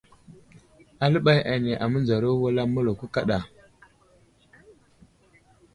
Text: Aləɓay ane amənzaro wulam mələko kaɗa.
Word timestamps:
Aləɓay 1.03 1.39
ane 1.53 1.71
amənzaro 1.83 2.29
wulam 2.41 2.69
mələko 2.73 3.05
kaɗa. 3.13 3.39